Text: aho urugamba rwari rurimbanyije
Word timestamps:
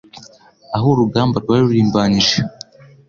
aho 0.75 0.87
urugamba 0.93 1.35
rwari 1.43 1.63
rurimbanyije 1.67 2.37